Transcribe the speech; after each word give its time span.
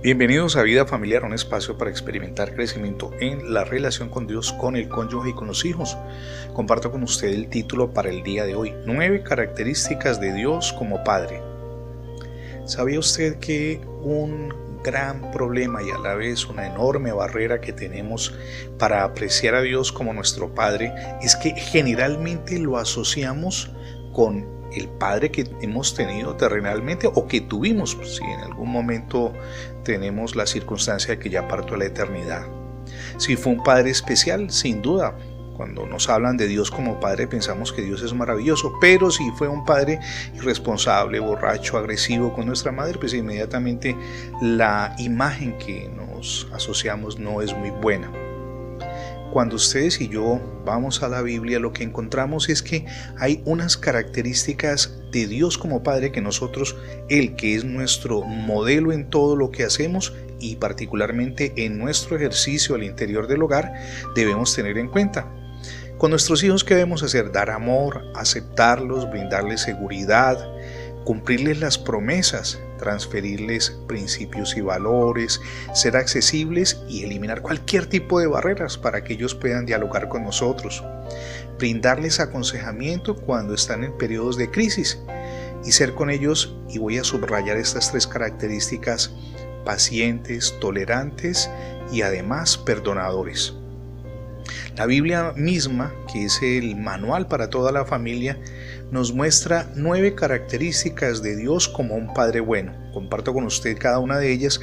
Bienvenidos 0.00 0.54
a 0.54 0.62
Vida 0.62 0.86
Familiar, 0.86 1.24
un 1.24 1.34
espacio 1.34 1.76
para 1.76 1.90
experimentar 1.90 2.54
crecimiento 2.54 3.10
en 3.18 3.52
la 3.52 3.64
relación 3.64 4.08
con 4.08 4.28
Dios, 4.28 4.52
con 4.52 4.76
el 4.76 4.88
cónyuge 4.88 5.30
y 5.30 5.34
con 5.34 5.48
los 5.48 5.64
hijos. 5.64 5.98
Comparto 6.52 6.92
con 6.92 7.02
usted 7.02 7.26
el 7.30 7.48
título 7.48 7.92
para 7.92 8.08
el 8.08 8.22
día 8.22 8.44
de 8.44 8.54
hoy, 8.54 8.72
Nueve 8.86 9.24
características 9.24 10.20
de 10.20 10.32
Dios 10.32 10.72
como 10.72 11.02
Padre. 11.02 11.42
¿Sabía 12.64 13.00
usted 13.00 13.40
que 13.40 13.80
un 14.04 14.54
gran 14.84 15.32
problema 15.32 15.82
y 15.82 15.90
a 15.90 15.98
la 15.98 16.14
vez 16.14 16.46
una 16.46 16.68
enorme 16.68 17.10
barrera 17.10 17.60
que 17.60 17.72
tenemos 17.72 18.32
para 18.78 19.02
apreciar 19.02 19.56
a 19.56 19.62
Dios 19.62 19.90
como 19.90 20.14
nuestro 20.14 20.54
Padre 20.54 20.94
es 21.22 21.34
que 21.34 21.50
generalmente 21.56 22.60
lo 22.60 22.78
asociamos 22.78 23.72
con 24.12 24.57
el 24.72 24.88
padre 24.88 25.30
que 25.30 25.48
hemos 25.60 25.94
tenido 25.94 26.36
terrenalmente 26.36 27.08
o 27.12 27.26
que 27.26 27.40
tuvimos, 27.40 27.96
si 28.04 28.24
en 28.24 28.40
algún 28.40 28.70
momento 28.70 29.32
tenemos 29.84 30.36
la 30.36 30.46
circunstancia 30.46 31.14
de 31.14 31.20
que 31.20 31.30
ya 31.30 31.48
parto 31.48 31.74
a 31.74 31.78
la 31.78 31.86
eternidad. 31.86 32.46
Si 33.16 33.36
fue 33.36 33.52
un 33.52 33.62
padre 33.62 33.90
especial, 33.90 34.50
sin 34.50 34.82
duda, 34.82 35.16
cuando 35.58 35.86
nos 35.86 36.08
hablan 36.08 36.36
de 36.36 36.46
Dios 36.46 36.70
como 36.70 37.00
padre 37.00 37.26
pensamos 37.26 37.72
que 37.72 37.82
Dios 37.82 38.02
es 38.02 38.14
maravilloso, 38.14 38.72
pero 38.80 39.10
si 39.10 39.28
fue 39.32 39.48
un 39.48 39.64
padre 39.64 39.98
irresponsable, 40.36 41.18
borracho, 41.18 41.76
agresivo 41.76 42.32
con 42.32 42.46
nuestra 42.46 42.70
madre, 42.70 42.96
pues 42.98 43.12
inmediatamente 43.12 43.96
la 44.40 44.94
imagen 44.98 45.58
que 45.58 45.88
nos 45.88 46.46
asociamos 46.52 47.18
no 47.18 47.42
es 47.42 47.52
muy 47.56 47.70
buena. 47.70 48.27
Cuando 49.32 49.56
ustedes 49.56 50.00
y 50.00 50.08
yo 50.08 50.40
vamos 50.64 51.02
a 51.02 51.08
la 51.08 51.20
Biblia, 51.20 51.58
lo 51.58 51.72
que 51.72 51.84
encontramos 51.84 52.48
es 52.48 52.62
que 52.62 52.86
hay 53.18 53.42
unas 53.44 53.76
características 53.76 54.98
de 55.12 55.26
Dios 55.26 55.58
como 55.58 55.82
Padre 55.82 56.12
que 56.12 56.22
nosotros, 56.22 56.76
el 57.10 57.36
que 57.36 57.54
es 57.54 57.64
nuestro 57.64 58.22
modelo 58.22 58.90
en 58.90 59.10
todo 59.10 59.36
lo 59.36 59.50
que 59.50 59.64
hacemos 59.64 60.14
y 60.40 60.56
particularmente 60.56 61.52
en 61.56 61.78
nuestro 61.78 62.16
ejercicio 62.16 62.74
al 62.74 62.84
interior 62.84 63.26
del 63.26 63.42
hogar, 63.42 63.74
debemos 64.14 64.54
tener 64.54 64.78
en 64.78 64.88
cuenta. 64.88 65.30
Con 65.98 66.10
nuestros 66.10 66.42
hijos, 66.44 66.64
¿qué 66.64 66.74
debemos 66.74 67.02
hacer? 67.02 67.32
Dar 67.32 67.50
amor, 67.50 68.04
aceptarlos, 68.14 69.10
brindarles 69.10 69.60
seguridad, 69.60 70.38
cumplirles 71.08 71.58
las 71.58 71.78
promesas, 71.78 72.60
transferirles 72.76 73.70
principios 73.86 74.54
y 74.58 74.60
valores, 74.60 75.40
ser 75.72 75.96
accesibles 75.96 76.82
y 76.86 77.02
eliminar 77.02 77.40
cualquier 77.40 77.86
tipo 77.86 78.20
de 78.20 78.26
barreras 78.26 78.76
para 78.76 79.02
que 79.02 79.14
ellos 79.14 79.34
puedan 79.34 79.64
dialogar 79.64 80.10
con 80.10 80.22
nosotros, 80.22 80.84
brindarles 81.56 82.20
aconsejamiento 82.20 83.16
cuando 83.16 83.54
están 83.54 83.84
en 83.84 83.96
periodos 83.96 84.36
de 84.36 84.50
crisis 84.50 84.98
y 85.64 85.72
ser 85.72 85.94
con 85.94 86.10
ellos, 86.10 86.54
y 86.68 86.76
voy 86.76 86.98
a 86.98 87.04
subrayar 87.04 87.56
estas 87.56 87.90
tres 87.90 88.06
características, 88.06 89.10
pacientes, 89.64 90.56
tolerantes 90.60 91.48
y 91.90 92.02
además 92.02 92.58
perdonadores. 92.58 93.54
La 94.76 94.86
Biblia 94.86 95.32
misma, 95.36 95.92
que 96.12 96.24
es 96.24 96.40
el 96.42 96.76
manual 96.76 97.28
para 97.28 97.50
toda 97.50 97.72
la 97.72 97.84
familia, 97.84 98.38
nos 98.90 99.12
muestra 99.12 99.70
nueve 99.74 100.14
características 100.14 101.22
de 101.22 101.36
Dios 101.36 101.68
como 101.68 101.94
un 101.94 102.14
Padre 102.14 102.40
bueno. 102.40 102.72
Comparto 102.92 103.34
con 103.34 103.44
usted 103.44 103.76
cada 103.78 103.98
una 103.98 104.18
de 104.18 104.32
ellas 104.32 104.60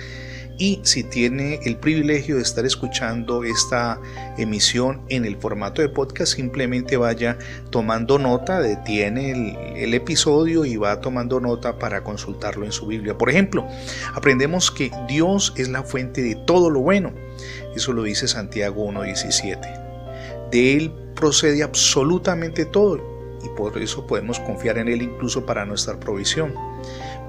y 0.57 0.79
si 0.83 1.03
tiene 1.03 1.59
el 1.63 1.75
privilegio 1.77 2.37
de 2.37 2.41
estar 2.41 2.65
escuchando 2.65 3.43
esta 3.43 3.99
emisión 4.37 5.01
en 5.09 5.25
el 5.25 5.35
formato 5.35 5.81
de 5.81 5.89
podcast, 5.89 6.35
simplemente 6.35 6.95
vaya 6.95 7.37
tomando 7.71 8.17
nota, 8.17 8.61
detiene 8.61 9.31
el, 9.31 9.57
el, 9.75 9.93
episodio 9.93 10.63
y 10.63 10.77
va 10.77 11.01
tomando 11.01 11.41
nota 11.41 11.77
para 11.77 12.03
consultarlo 12.03 12.65
en 12.65 12.71
su 12.71 12.87
Biblia. 12.87 13.17
Por 13.17 13.29
ejemplo, 13.29 13.67
aprendemos 14.13 14.71
que 14.71 14.91
Dios 15.09 15.53
es 15.57 15.67
la 15.67 15.83
fuente 15.83 16.21
de 16.21 16.35
todo 16.35 16.69
lo 16.69 16.79
bueno. 16.79 17.11
Eso 17.75 17.91
lo 17.91 18.03
dice 18.03 18.27
Santiago 18.27 18.87
1.17. 18.89 19.84
De 20.51 20.77
Él 20.77 20.91
procede 21.15 21.63
absolutamente 21.63 22.65
todo 22.65 23.15
y 23.43 23.49
por 23.57 23.77
eso 23.77 24.05
podemos 24.07 24.39
confiar 24.39 24.77
en 24.77 24.87
Él 24.87 25.01
incluso 25.01 25.45
para 25.45 25.65
nuestra 25.65 25.99
provisión. 25.99 26.53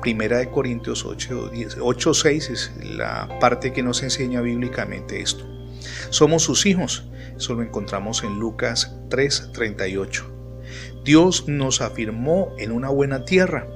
Primera 0.01 0.39
de 0.39 0.51
Corintios 0.51 1.05
8.6 1.05 2.51
es 2.51 2.73
la 2.83 3.29
parte 3.41 3.73
que 3.73 3.83
nos 3.83 4.03
enseña 4.03 4.41
bíblicamente 4.41 5.21
esto. 5.21 5.45
Somos 6.11 6.43
sus 6.43 6.67
hijos, 6.67 7.05
eso 7.37 7.55
lo 7.55 7.63
encontramos 7.63 8.23
en 8.23 8.39
Lucas 8.39 8.97
3.38. 9.09 10.25
Dios 11.05 11.49
nos 11.49 11.81
afirmó 11.81 12.53
en 12.59 12.73
una 12.73 12.89
buena 12.89 13.25
tierra, 13.25 13.67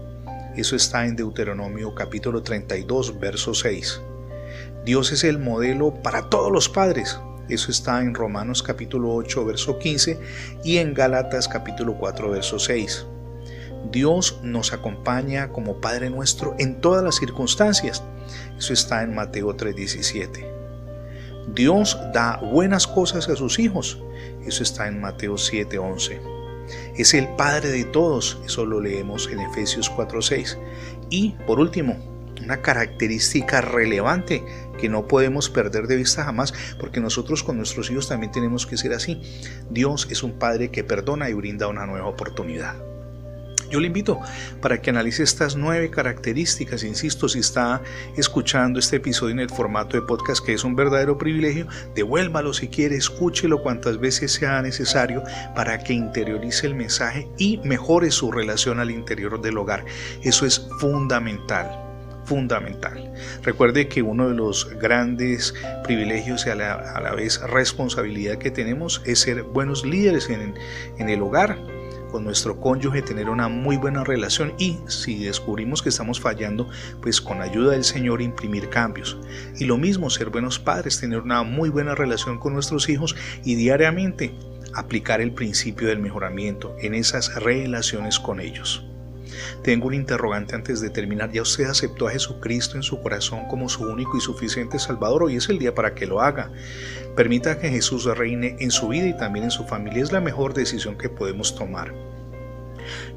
eso 0.57 0.77
está 0.77 1.07
en 1.07 1.17
Deuteronomio 1.17 1.95
capítulo 1.95 2.43
32, 2.43 3.21
verso 3.21 3.55
6. 3.55 4.01
Dios 4.85 5.13
es 5.13 5.25
el 5.25 5.39
modelo 5.39 5.95
para 6.03 6.29
todos 6.29 6.51
los 6.51 6.69
padres, 6.69 7.21
eso 7.51 7.71
está 7.71 8.01
en 8.01 8.15
Romanos 8.15 8.63
capítulo 8.63 9.15
8, 9.15 9.45
verso 9.45 9.79
15 9.79 10.19
y 10.65 10.79
en 10.79 10.95
Gálatas 10.95 11.49
capítulo 11.49 11.95
4, 11.99 12.31
verso 12.31 12.59
6. 12.59 13.07
Dios 13.91 14.39
nos 14.43 14.73
acompaña 14.73 15.49
como 15.49 15.81
Padre 15.81 16.11
nuestro 16.11 16.55
en 16.59 16.81
todas 16.81 17.03
las 17.03 17.17
circunstancias. 17.17 18.03
Eso 18.59 18.73
está 18.73 19.03
en 19.03 19.15
Mateo 19.15 19.57
3:17. 19.57 20.47
Dios 21.55 21.99
da 22.13 22.37
buenas 22.37 22.87
cosas 22.87 23.29
a 23.29 23.37
sus 23.37 23.59
hijos. 23.59 23.99
Eso 24.47 24.63
está 24.63 24.87
en 24.87 25.01
Mateo 25.01 25.37
7:11. 25.37 26.21
Es 26.97 27.15
el 27.15 27.29
Padre 27.37 27.71
de 27.71 27.85
todos. 27.85 28.39
Eso 28.45 28.65
lo 28.65 28.81
leemos 28.81 29.29
en 29.33 29.41
Efesios 29.41 29.91
4:6. 29.91 30.59
Y 31.09 31.31
por 31.47 31.59
último, 31.59 32.10
una 32.43 32.63
característica 32.63 33.61
relevante 33.61 34.43
que 34.79 34.89
no 34.89 35.07
podemos 35.07 35.51
perder 35.51 35.87
de 35.87 35.97
vista 35.97 36.25
jamás, 36.25 36.55
porque 36.79 37.01
nosotros 37.01 37.43
con 37.43 37.57
nuestros 37.57 37.91
hijos 37.91 38.09
también 38.09 38.33
tenemos 38.33 38.67
que 38.67 38.77
ser 38.77 38.93
así. 38.93 39.21
Dios 39.71 40.09
es 40.11 40.23
un 40.23 40.39
Padre 40.39 40.71
que 40.71 40.85
perdona 40.85 41.29
y 41.29 41.35
brinda 41.35 41.69
una 41.69 41.87
nueva 41.87 42.07
oportunidad. 42.07 42.75
Yo 43.71 43.79
le 43.79 43.87
invito 43.87 44.21
para 44.61 44.83
que 44.83 44.91
analice 44.91 45.23
estas 45.23 45.55
nueve 45.55 45.91
características. 45.91 46.83
Insisto, 46.83 47.29
si 47.29 47.39
está 47.39 47.81
escuchando 48.17 48.81
este 48.81 48.97
episodio 48.97 49.33
en 49.33 49.39
el 49.39 49.49
formato 49.49 49.97
de 49.97 50.03
podcast, 50.03 50.45
que 50.45 50.55
es 50.55 50.65
un 50.65 50.75
verdadero 50.75 51.17
privilegio, 51.17 51.69
devuélvalo 51.95 52.53
si 52.53 52.67
quiere, 52.67 52.97
escúchelo 52.97 53.63
cuantas 53.63 54.01
veces 54.01 54.33
sea 54.33 54.61
necesario 54.61 55.23
para 55.55 55.79
que 55.79 55.93
interiorice 55.93 56.67
el 56.67 56.75
mensaje 56.75 57.29
y 57.39 57.59
mejore 57.59 58.11
su 58.11 58.33
relación 58.33 58.81
al 58.81 58.91
interior 58.91 59.41
del 59.41 59.59
hogar. 59.59 59.85
Eso 60.23 60.47
es 60.47 60.67
fundamental 60.81 61.90
fundamental. 62.31 63.13
Recuerde 63.43 63.89
que 63.89 64.03
uno 64.03 64.29
de 64.29 64.37
los 64.37 64.71
grandes 64.79 65.53
privilegios 65.83 66.47
y 66.47 66.51
a 66.51 66.55
la, 66.55 67.13
vez 67.17 67.41
responsabilidad 67.41 68.39
que 68.39 68.53
tenemos 68.53 69.03
es 69.05 69.19
ser 69.19 69.43
buenos 69.43 69.85
líderes 69.85 70.31
en, 70.31 70.55
en 70.99 71.09
el 71.09 71.23
hogar, 71.23 71.59
con 72.13 72.23
nuestro 72.23 72.61
cónyuge, 72.61 73.03
tener 73.03 73.29
una 73.29 73.49
muy 73.49 73.77
buena 73.77 74.05
relación 74.05 74.55
y 74.59 74.79
si 74.87 75.25
descubrimos 75.25 75.83
que 75.83 75.89
estamos 75.89 76.21
fallando, 76.21 76.69
pues 77.03 77.21
con 77.21 77.43
ayuda 77.43 77.73
del 77.73 77.83
Señor 77.83 78.23
imprimir 78.23 78.69
cambios. 78.69 79.19
Y 79.59 79.65
lo 79.65 79.77
mismo, 79.77 80.09
ser 80.09 80.31
buenos 80.31 80.61
padres, 80.61 81.01
tener 81.01 81.19
una 81.19 81.43
muy 81.43 81.69
buena 81.69 81.97
relación 81.97 82.39
con 82.39 82.53
nuestros 82.53 82.89
hijos 82.89 83.17
y 83.45 83.57
diariamente 83.57 84.33
aplicar 84.75 85.21
el 85.21 85.33
principio 85.33 85.89
del 85.89 85.99
mejoramiento 85.99 86.77
en 86.79 86.95
esas 86.95 87.35
relaciones 87.43 88.21
con 88.21 88.39
ellos. 88.39 88.85
Tengo 89.63 89.89
un 89.89 89.95
interrogante 89.95 90.55
antes 90.55 90.81
de 90.81 90.91
terminar. 90.91 91.33
¿Ya 91.33 91.43
usted 91.43 91.65
aceptó 91.65 92.09
a 92.09 92.13
Jesucristo 92.13 92.77
en 92.77 92.83
su 92.83 93.01
corazón 93.01 93.47
como 93.49 93.69
su 93.69 93.85
único 93.85 94.17
y 94.17 94.21
suficiente 94.21 94.79
Salvador? 94.79 95.25
Hoy 95.25 95.37
es 95.37 95.49
el 95.49 95.59
día 95.59 95.75
para 95.75 95.95
que 95.95 96.07
lo 96.07 96.21
haga. 96.21 96.51
Permita 97.17 97.59
que 97.59 97.69
Jesús 97.69 98.05
reine 98.05 98.57
en 98.61 98.71
su 98.71 98.89
vida 98.89 99.07
y 99.07 99.17
también 99.17 99.45
en 99.45 99.51
su 99.51 99.65
familia. 99.65 100.03
Es 100.03 100.13
la 100.13 100.21
mejor 100.21 100.55
decisión 100.55 100.97
que 100.97 101.09
podemos 101.09 101.55
tomar. 101.55 101.93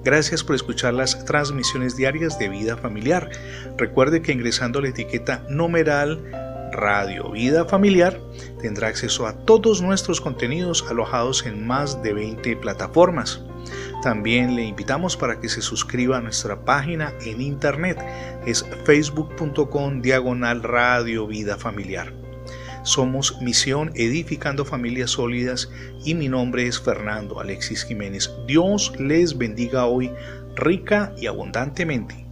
Gracias 0.04 0.44
por 0.44 0.56
escuchar 0.56 0.94
las 0.94 1.24
transmisiones 1.26 1.96
diarias 1.96 2.38
de 2.38 2.50
vida 2.50 2.78
familiar. 2.78 3.30
Recuerde 3.78 4.22
que 4.22 4.34
ingresando 4.34 4.80
a 4.80 4.82
la 4.84 4.90
etiqueta 4.90 5.46
numeral 5.50 6.22
Radio 6.74 7.32
Vida 7.32 7.66
Familiar 7.66 8.20
tendrá 8.60 8.88
acceso 8.88 9.28
a 9.28 9.34
todos 9.46 9.82
nuestros 9.82 10.20
contenidos 10.20 10.84
alojados 10.90 11.46
en 11.46 11.66
más 11.66 12.02
de 12.02 12.14
20 12.14 12.58
plataformas. 12.58 13.42
También 14.04 14.58
le 14.58 14.66
invitamos 14.66 15.16
para 15.16 15.40
que 15.40 15.48
se 15.48 15.62
suscriba 15.62 16.18
a 16.18 16.22
nuestra 16.22 16.66
página 16.66 17.14
en 17.26 17.40
internet. 17.40 17.98
Es 18.46 18.66
facebook.com 18.84 20.02
diagonal 20.02 20.62
radio 20.62 21.26
vida 21.26 21.58
familiar. 21.58 22.12
Somos 22.84 23.42
Misión 23.42 23.92
Edificando 23.96 24.66
Familias 24.66 25.12
Sólidas 25.12 25.72
y 26.04 26.16
mi 26.16 26.28
nombre 26.28 26.68
es 26.68 26.82
Fernando 26.82 27.40
Alexis 27.40 27.86
Jiménez. 27.86 28.30
Dios 28.46 28.92
les 29.00 29.38
bendiga 29.38 29.86
hoy 29.86 30.12
rica 30.58 31.14
y 31.18 31.28
abundantemente. 31.28 32.23